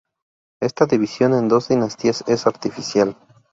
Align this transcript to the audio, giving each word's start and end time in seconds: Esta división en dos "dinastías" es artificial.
Esta 0.61 0.87
división 0.87 1.35
en 1.35 1.47
dos 1.47 1.67
"dinastías" 1.67 2.23
es 2.25 2.47
artificial. 2.47 3.15